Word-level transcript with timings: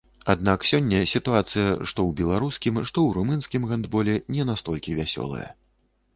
Аднак 0.33 0.63
сёння 0.69 1.01
сітуацыя, 1.11 1.65
што 1.89 1.99
ў 2.07 2.11
беларускім, 2.21 2.81
што 2.91 2.97
ў 3.07 3.19
румынскім 3.19 3.69
гандболе 3.75 4.19
не 4.39 4.49
настолькі 4.53 4.99
вясёлая. 5.03 5.49